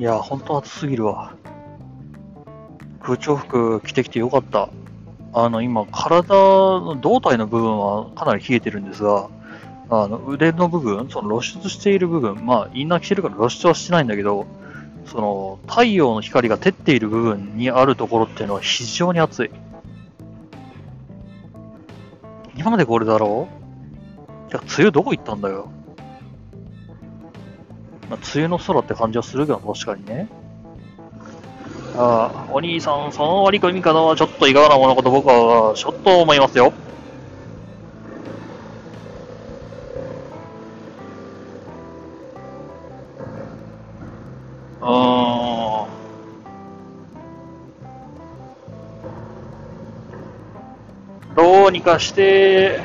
[0.00, 1.34] いや、ほんと暑すぎるわ。
[3.02, 4.70] 空調服着てきてよかった。
[5.34, 9.28] あの、今、体の胴体の部分はかなり冷えてるんですが、
[9.90, 14.46] あの、腕の部分、その露出している部分、まあ、インナー着てるから露出はしてないんだけど、
[15.04, 19.50] その、太陽の光が照っている部分にあるところっていうのは非常に暑い。
[22.56, 23.48] 今までこれだろ
[24.48, 24.50] う？
[24.50, 25.70] いや、梅雨どこ行ったんだよ？
[28.10, 30.28] まあ、梅雨の空って感じはするけど、確かにね。
[31.94, 36.72] ああ、お兄さん、その割り込み方はちょっといかがなものかと僕はちょっと思いますよ。
[44.80, 45.88] うーん。
[51.36, 52.80] どうにかして、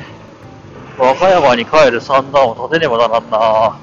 [0.96, 3.80] 和歌山に帰る算段を立てねばならんな。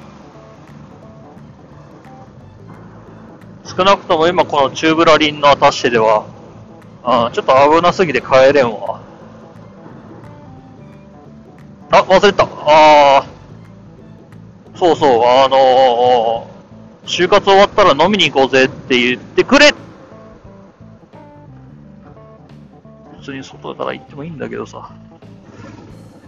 [3.65, 6.25] 少なくとも今このチューブラリンのアタッシェでは、
[7.03, 9.01] あちょっと危なすぎて帰れんわ。
[11.91, 12.47] あ、忘れた。
[12.65, 13.33] あー
[14.77, 19.73] そうそう、あのー、就活終わったら飲みに行こうぜって言ってくれ
[23.19, 24.91] 普通に外から行ってもいいんだけどさ。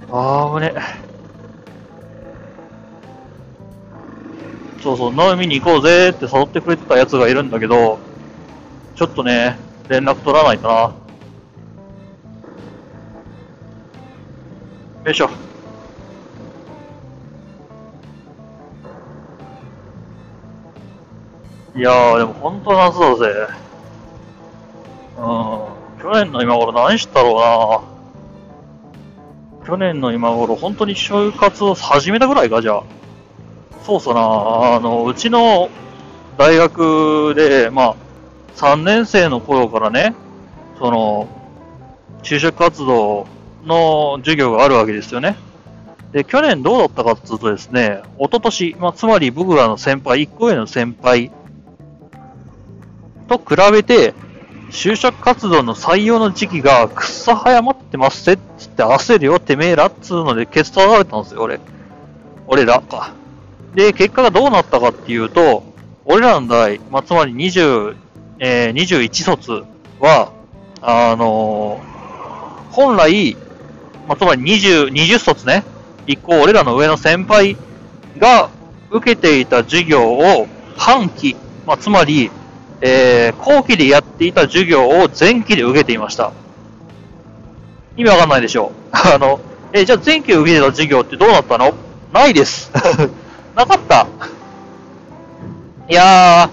[0.10, 0.82] あー、危ね。
[4.86, 7.98] そうそう、飲みに行こうぜって誘ってくれてたやつがいるんだけど、
[8.94, 9.58] ちょっとね、
[9.90, 10.94] 連絡取らないとな。
[15.06, 15.30] よいしょ。
[21.76, 23.48] いやー、でも本当夏だぜ。
[25.18, 26.04] うん。
[26.04, 27.36] 去年の今頃何したろう
[29.64, 29.66] な。
[29.66, 32.84] 去年の今頃、本当に就活を始めたぐらいか、じゃあ。
[33.86, 34.20] そうさな、
[34.76, 35.70] あの、うちの
[36.40, 37.96] 大学で、まあ、
[38.56, 40.16] 3年生の頃からね、
[40.80, 41.28] その、
[42.24, 43.28] 就職活動
[43.64, 45.36] の授業があるわけですよね。
[46.14, 51.32] で、去年どうだったかっていうとですね、一昨年、まあ、つまり僕らの先輩、1個上の先輩
[53.28, 54.16] と比べて、
[54.72, 61.60] 就職活動の採用の時期がくっさ早まってますってっつって焦るよ、てめえらっつうので、ケツ取られたんですよ、俺。
[62.48, 63.14] 俺らか。
[63.76, 65.64] で、結果がどうなったかっていうと、
[66.06, 67.96] 俺らの代、まあ、つまり20、
[68.40, 69.64] えー、21卒
[70.00, 70.32] は、
[70.82, 71.96] あのー
[72.72, 73.38] 本来、
[74.06, 75.64] まあ、つまり20、20卒ね、
[76.08, 77.56] 一個俺らの上の先輩
[78.18, 78.50] が
[78.92, 82.30] 受けていた授業を半期、まあ、つまり、
[82.82, 86.34] えー、後期でやっていた授業を前期で受けていました。
[87.96, 88.90] 意味わかんないでしょう。
[88.92, 89.40] あの、
[89.72, 91.74] えーじゃあ前期受けてた授業ってどうなったの？
[92.12, 92.72] ないです。
[93.56, 94.08] なかった。
[95.88, 96.50] いやー、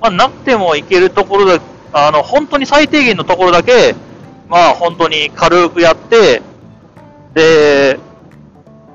[0.00, 1.60] まあ、なくてもいけるところだ、
[1.92, 3.94] あの、本当に最低限のところだけ、
[4.48, 6.40] まあ、本当に軽くやって、
[7.34, 7.98] で、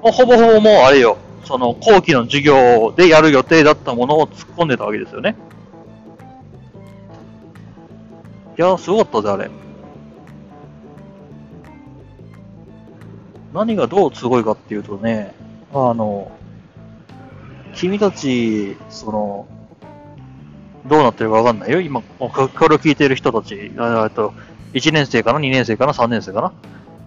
[0.02, 5.36] もうほぼほぼもうあれよ、その後期の授業でやる予定だったものを突っ込んでたわけですよね。
[8.58, 9.52] いやー、すごかったぜ、あれ。
[13.54, 15.34] 何がどうすごいかっていうとね、
[15.74, 16.32] あの、
[17.74, 19.48] 君たち、その、
[20.86, 21.80] どうなってるかわかんないよ？
[21.82, 22.32] 今、こ
[22.68, 23.72] れを聞いてる人たち、えっ
[24.12, 24.34] と、
[24.74, 26.54] 1年生かな ?2 年生かな ?3 年生かな？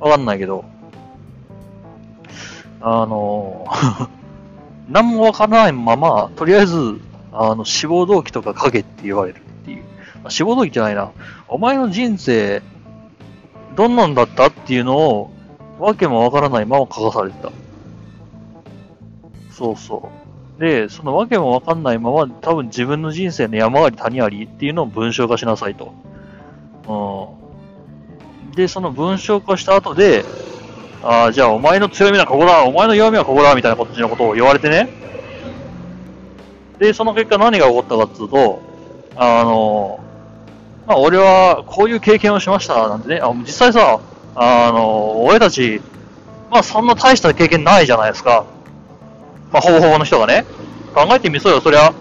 [0.00, 0.64] わかんないけど、
[2.80, 3.66] あの、
[4.88, 7.00] 何もわからないまま、とりあえず、
[7.32, 9.82] あの、志望動機とか書けって言われるっていう。
[10.22, 11.10] まあ、志望動機じゃないな。
[11.48, 12.62] お前の人生、
[13.74, 15.30] どんなんだったっていうのを、
[15.78, 17.50] わけもわからないまま書かされてた。
[19.50, 20.24] そうそう。
[20.59, 25.92] で、そのわけもわかんないまま、多分自分の人生の山あり谷ありっていうのを文章化しなさいと。
[26.88, 28.55] うん。
[28.55, 30.24] で、その文章化した後で、
[31.02, 34.88] ああ、じゃあお前の強みはここだ、お前の弱みはここだ、みたいなことのことを言われてね。
[36.78, 38.62] で、その結果何が起こったかっていうと、
[39.16, 40.00] あの、
[40.86, 44.00] まあ俺はこういう経験をしましたなんてね、あ実際さ、
[44.34, 45.80] あの、俺たち、
[46.50, 48.44] まあそんな大した経験ないじゃないですか。
[49.55, 50.44] まあほぼほぼの人がね。
[50.94, 51.94] 考えてみそうよ、そりゃ。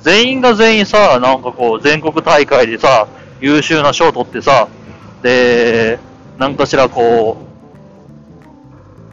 [0.00, 3.08] 全員が全員さ、なんかこう、全国大会でさ、
[3.40, 4.68] 優秀な賞を取ってさ、
[5.20, 5.98] で、
[6.38, 7.42] なんかしらこう、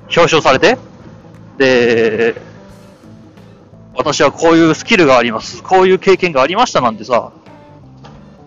[0.04, 0.78] 表彰されて、
[1.58, 2.36] で、
[3.96, 5.64] 私はこういうスキルがあります。
[5.64, 7.32] こういう経験がありましたなんてさ、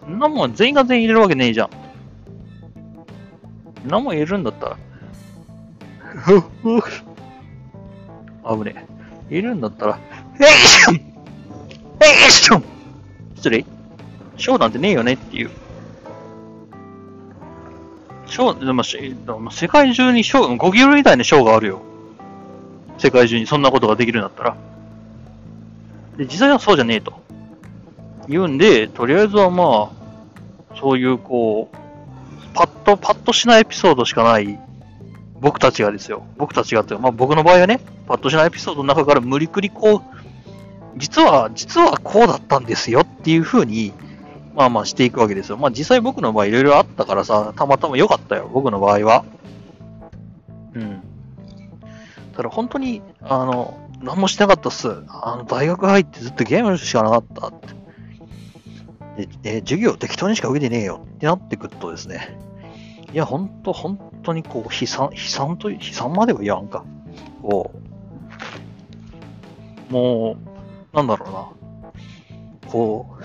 [0.08, 1.68] んなもん全員が全員入れるわけねえじゃ
[3.84, 3.88] ん。
[3.88, 4.76] んなもん入れるんだったら。
[8.56, 8.91] 危ねえ。
[9.32, 9.98] 入れるんだったら、
[10.40, 11.00] えいしょんえ
[12.28, 12.64] いしょん
[13.36, 13.64] 失礼
[14.36, 15.50] 賞なんてねえよねっていう。
[18.26, 21.80] 賞、でもしでも世界中に賞、ゴキブリみたいな賞があるよ。
[22.98, 24.56] 世界中にそんなことができるんだったら。
[26.16, 27.22] で、実際はそうじゃねえと。
[28.28, 29.90] 言うんで、とりあえずはま
[30.72, 31.76] あ、そういうこう、
[32.54, 34.58] パッと、パッとしないエピソードしかない
[35.40, 36.24] 僕たちがですよ。
[36.38, 37.80] 僕たちがっていうか、まあ僕の場合はね、
[38.12, 40.02] パッとしないエピソードの中から無理くりこう、
[40.98, 43.94] 実は、実はこうだったんですよっていう風に、
[44.54, 45.56] まあまあしていくわけですよ。
[45.56, 48.50] まあ実際僕の場合いろいろあったからさ、たまたま良かったよ。
[48.52, 49.24] 僕の場合は。
[50.74, 51.02] うん。
[52.36, 54.90] ただ本当に、あの、何もしてなかったっす。
[55.08, 57.52] あの、大学入ってずっとゲームしかなかったっ
[59.16, 59.26] て。
[59.26, 62.36] で、で授業適当にしか受けてねえよってなってくるとですね。
[63.10, 66.84] いや、ほんと、本当にこう、悲惨、悲惨と、悲惨までは言わんか。
[67.40, 67.91] こう、
[69.92, 70.36] も
[70.92, 72.70] う、なんだろうな。
[72.70, 73.22] こう、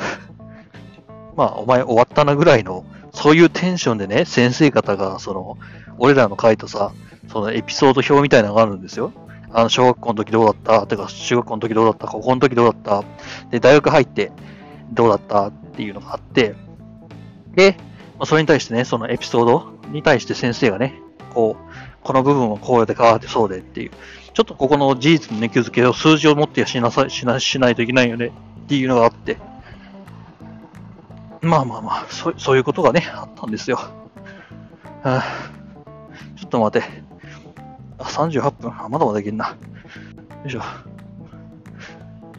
[1.38, 5.58] まあ、お前終わったなぐらいの、そういうテンションでね、先生方が、その、
[5.98, 6.92] 俺らの書いたさ、
[7.32, 9.12] そのエピソード表みたいなのがあるんですよ。
[9.52, 10.86] あの、小学校の時どうだった？
[10.88, 12.08] てか、中学校の時どうだった？
[12.08, 13.04] 高校の時どうだった？
[13.50, 14.32] で、大学入って
[14.92, 15.48] どうだった？
[15.48, 16.56] っていうのがあって、
[17.56, 17.78] で、
[18.20, 21.00] まあ、それに対してね、そのエピソードに対して先生がね、
[21.34, 21.64] こう、
[22.04, 23.92] この部分はこうで変わってそうでっていう、
[24.38, 28.28] ちょっとここの事実のね、気づけを数字を持ってしなさしなしないといけないよね
[28.66, 29.40] っていうのがあって、
[31.42, 33.78] まあまあまあ、そうそういうことがね、あったんですよ。
[33.78, 33.92] は
[35.04, 35.24] あ、
[36.36, 36.86] ちょっと待て。
[37.98, 38.72] あ、38分。
[38.80, 39.48] あ、まだまだいけんな。
[39.48, 39.56] よ
[40.46, 40.62] いしょ。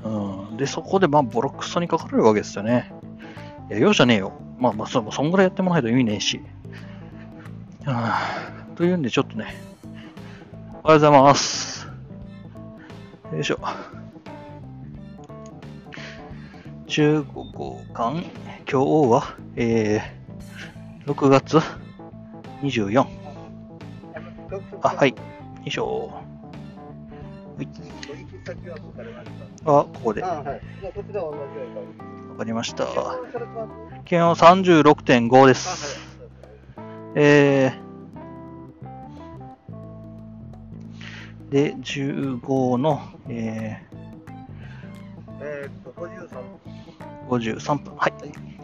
[0.04, 0.56] うん。
[0.56, 2.92] で、そこで、まあ、ボロクソにかかれるわけですよね。
[3.70, 4.34] いや、容赦ねえよ。
[4.60, 6.40] まあまあ、そそんぐらいやってもらえないと意味ねえし。
[7.86, 9.52] はあ、というんで、ちょっとね。
[10.84, 11.77] おはようございます。
[13.38, 13.60] よいしょ。
[16.88, 18.24] 中国語館、今
[18.66, 18.76] 日
[19.12, 21.58] は、えー、6月
[22.62, 23.06] 24。
[24.82, 25.10] あ、はい。
[25.10, 25.16] よ
[25.64, 26.10] いしょ。
[27.56, 27.68] はい。
[29.64, 30.20] あ、ここで。
[30.22, 30.44] わ。
[32.38, 32.86] かりました。
[34.04, 36.00] 気温36.5であす。
[36.76, 36.88] はい。
[37.14, 37.87] えー、
[41.50, 43.82] で、15の、え
[45.40, 46.28] えーっと、53。
[47.28, 47.96] ー、53分。
[47.96, 48.12] はい。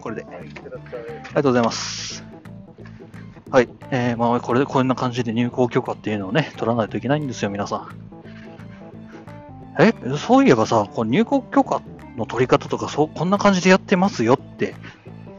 [0.00, 0.24] これで。
[0.24, 0.28] あ。
[0.42, 0.52] り
[1.34, 2.24] がとうございます。
[3.50, 3.68] はい。
[3.90, 7.88] えー、まあ、これで、こんな感じで入校許可っていうのをね、取らないといけないんですよ、皆さん。
[9.80, 9.94] え？
[10.18, 11.80] そういえばさ、こう入国許可
[12.16, 14.74] の取り方とか、そう、こんな感じでやってますよって、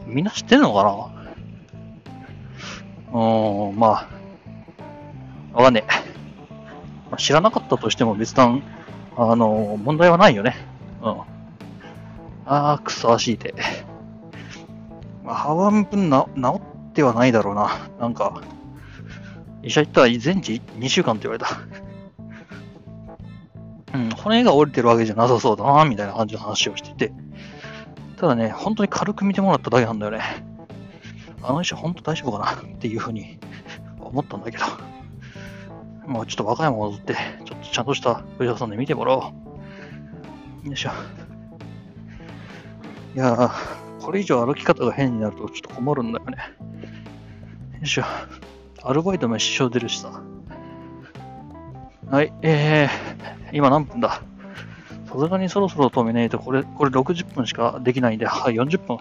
[0.06, 0.90] みんな知ってんのかな？
[3.12, 4.08] うーん、ま
[5.52, 6.05] あ、わかんねえ。
[7.10, 8.62] まあ、知らなかったとしても別段、
[9.16, 10.56] あの、問題はないよね。
[11.02, 11.20] うん。
[12.46, 13.54] あー、くそわしいて。
[15.24, 17.88] まあ、半分な、治ってはないだろうな。
[18.00, 18.40] なんか、
[19.62, 21.58] 医者行ったら全治2週間って言われた。
[23.94, 27.12] うん、骨が折れてるわけじゃなさそうだな、みたいな感じの話をしてて。
[28.16, 30.20] ただね、本当に軽く見てもらっただけなんだよね。
[31.42, 32.52] あの医者本当大丈夫かな？
[32.52, 33.38] っていうふうに
[34.00, 34.64] 思ったんだけど。
[36.06, 39.32] もうちょっと和歌山戻って、ちょっとちゃんとしたお医者さんで見てもらお
[40.64, 40.68] う。
[40.68, 40.90] よいしょ。
[43.14, 43.50] いやー、
[44.00, 46.36] これ以上歩き方が変になるとちょっと困るんだよね。
[47.74, 48.04] よいしょ。
[48.82, 50.22] アルバイトも支障出るしさ。
[52.10, 54.22] はい、えー、今何分だ？
[55.06, 58.98] さすがにそろそろ止めないと、これ、これ60分しかできないんで、はい、40分。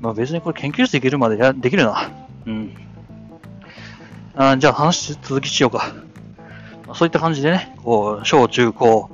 [0.00, 2.10] まあ別にこれ研究室行けるまでやできるな。
[2.46, 2.85] うん。
[4.38, 5.94] あじゃあ話続きしようか。
[6.94, 9.10] そういった感じでね、こう、小中高、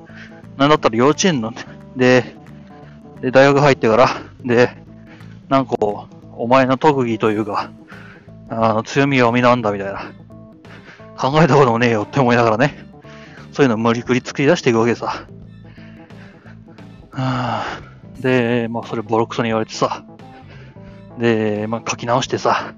[0.56, 1.54] なんだったら幼稚園の、
[1.96, 2.34] で、
[3.20, 4.08] で、大学入ってから、
[4.44, 4.76] で、
[5.48, 7.70] なんかこう、お前の特技というか、
[8.50, 10.12] あの、強みは見なんだみたいな。
[11.16, 12.84] 考えたこともねえよって思いながらね、
[13.52, 15.26] そういうのを無理くり作り出していくわけさ。
[18.18, 20.04] で、まあそれボロクソに言われてさ、
[21.18, 22.74] で、まあ書き直してさ、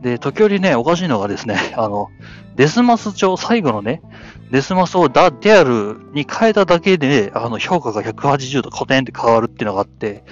[0.00, 2.08] で、時折ね、おかしいのがですね、 あの、
[2.56, 4.02] デスマス帳、最後のね、
[4.50, 10.24] デスマスをダ・デアルに変えただけで、あの、評価が180度古典って変わるっていうのがあって、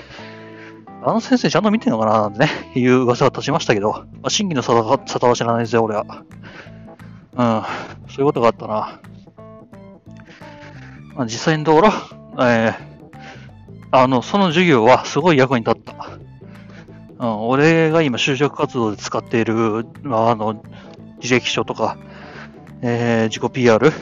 [1.01, 6.05] あの先生ちゃんと見てんのかななんてね、 いう噂が立ちましたけど、まあ、真偽の沙汰は沙汰は知らないですよ、俺は。
[7.37, 7.63] うん、
[8.09, 9.01] そういうことがあったな。
[11.15, 11.93] まあ、実際のところ、
[12.41, 12.75] えー、
[13.93, 16.18] あの、その授業はすごい役に立った。
[17.19, 20.63] うん、俺が今就職活動で使っている、まあ、あの、
[21.21, 21.99] 履歴書とか、
[22.83, 23.93] えー、自己 PR、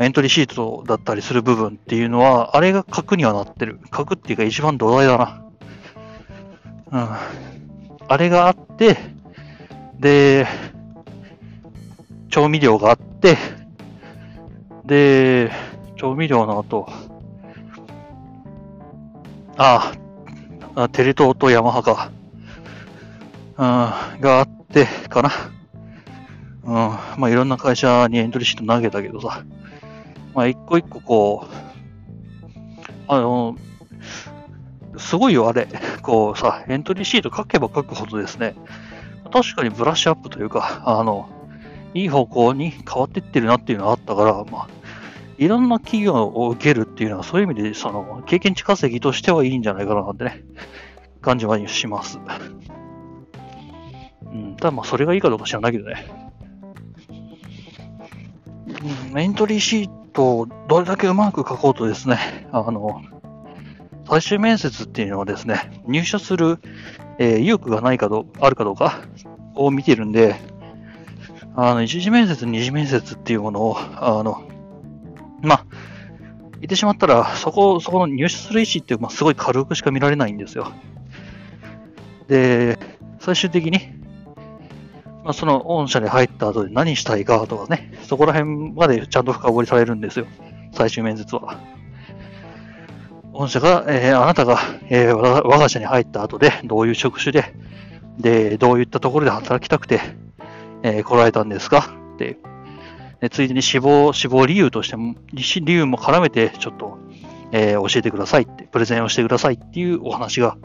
[0.00, 3.78] エントリーシートだったりする部分っていうのは、あれが核にはなってる。
[3.90, 5.44] 核っていうか一番土台だな。
[6.90, 7.08] うん。
[8.08, 8.96] あれがあって、
[10.00, 10.46] で、
[12.28, 13.36] 調味料があって、
[14.84, 15.52] で、
[15.96, 16.88] 調味料の後、
[19.56, 20.03] ああ、
[20.74, 22.10] あテレ東とヤマハか、
[23.56, 25.30] うん、があって、かな。
[26.64, 29.44] うん、まあいろんな会社にエントリーシート投げたけどさ、
[30.34, 31.54] まあ一個一個こう、
[33.06, 33.56] あの、
[34.96, 35.68] すごいよ、あれ。
[36.02, 38.54] こうさ、エントリーシート書けば書くほどですね、
[39.32, 41.28] 確かにブラッシュアップというか、あの、
[41.92, 44.68] いい方向に変わってってるなっていうのがあったから、まあ、
[45.38, 50.42] いろんな企業を受けるっていうのは、そういう意味で、その、経験値稼ぎとしてはいいんじゃないかななんてね、
[51.20, 52.18] 感じはします。
[54.32, 56.06] うん、ただまあ、それがいいかどうか知らないけどね。
[59.10, 63.02] うん、エントリーシートをどれだけうまく書こうとですね、あの、
[64.08, 66.58] 最終面接っていうのはですね、入社する、
[67.18, 69.00] えー意欲がないかど、あるかどうか
[69.54, 70.36] を見てるんで、
[71.56, 74.42] あの、一次面接、二次面接っていうものを、あの、
[76.64, 80.72] 言ってしまったら、そこ、そこの入社する意思って、まあ、すごい軽くしか見られないんですよ。
[82.26, 82.78] で、
[83.20, 83.80] 最終的に、
[85.24, 90.26] まあ、その御社に入った後で何したいかとかね、そこら辺までちゃんと深掘りされるんですよ。
[90.72, 91.60] 最終面接は。
[93.34, 94.58] 御社が、えーあなたが、
[94.88, 97.54] えー我が我が社に入った後で、どういう職種で、
[98.18, 100.00] で、どういったところで働きたくて、
[100.82, 101.90] えー来られたんですか？
[102.14, 102.38] って、
[103.24, 106.98] でついでに死亡、死亡理由としても、理由も絡めて、ちょっと、
[107.52, 110.58] えー教えてくださいって、プレゼンをしてくださいっていうお話が、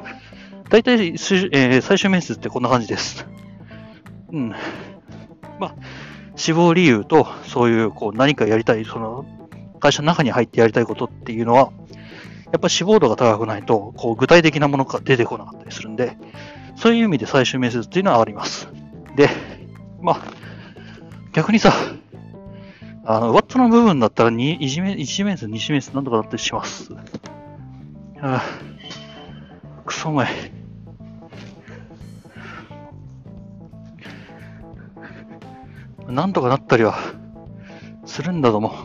[0.68, 3.26] 大体、えー最終面接ってこんな感じです。
[4.34, 4.50] うん。
[5.58, 5.76] まあ、
[6.36, 9.26] 死亡理由と、そういう、こう、何かやりたい、その、
[9.80, 11.72] 会社の中に入ってやりたいことっていうのは、
[12.52, 16.18] やっぱ志望度が高くないと、こう、具体的なものが出てこなかったりするんで、
[16.76, 18.68] そういう意味で最終面接っていうのはあります。
[19.16, 19.30] で、
[20.02, 20.22] まあ、
[21.32, 21.72] 逆にさ、
[23.12, 26.94] あの、ワットの部分だったら、に一次面、一次面接、二面接なんとかだったりします。
[28.22, 28.44] ああ、
[29.84, 30.28] くそうまい。
[36.08, 37.00] なんとかなったりは
[38.06, 38.76] するんだとも。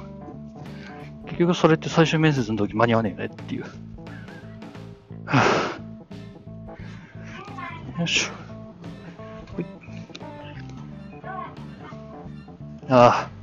[1.26, 3.64] 結局それって最終面接の時間に合わねえよねっていう。
[5.26, 5.42] は
[7.98, 9.60] あ、よいしょ。
[9.60, 9.66] い
[12.88, 13.33] ああ。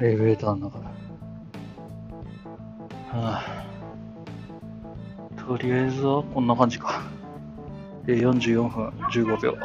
[0.00, 0.84] エレベーターの中だ。
[3.12, 3.66] はあ。
[5.40, 7.02] とりあえずはこんな感じか。
[8.04, 9.56] で、44分15秒。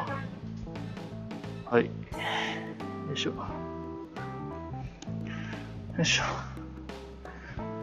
[1.66, 1.86] はい。
[1.86, 1.92] よ
[3.14, 3.32] いしょ。
[3.32, 3.36] よ
[6.00, 6.24] いしょ。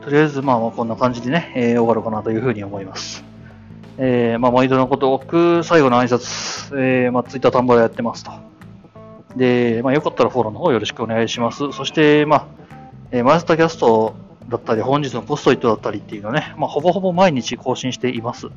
[0.03, 3.22] とりあえず、まあまあこんな感じでね、えー終わるかなというふうに思います。
[3.99, 8.47] えー、まあ毎度のこと多く、最後の挨拶、えー、まあツイッター田んぼでやってますと。
[9.39, 11.72] で、まあよかったらフォローの方よろしくお願いします。
[11.72, 12.47] そして、まあ、
[13.12, 14.14] え、マイスターキャスト
[14.49, 18.49] だったり、本日のポストイットだったりっていうのね、まあほぼほぼ毎日更新しています。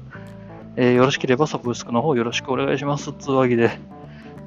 [0.76, 3.14] えー、よろしければサブスクの方よろしくお願いします。
[3.14, 3.78] つうわけで、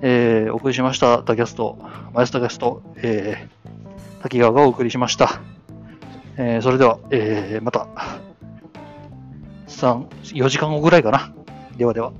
[0.02, 1.78] えー、お送りしました、タキャスト、
[2.12, 5.40] マイスターキャスト、えー、滝川がお送りしました。
[6.36, 7.86] えーそれでは、えーまた、
[9.68, 11.32] 3、4時間後ぐらいかな。
[11.76, 12.12] ではでは。